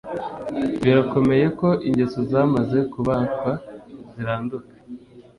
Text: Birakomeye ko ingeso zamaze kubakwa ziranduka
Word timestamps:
Birakomeye 0.81 1.45
ko 1.59 1.67
ingeso 1.87 2.19
zamaze 2.31 2.77
kubakwa 2.91 3.51
ziranduka 4.13 4.71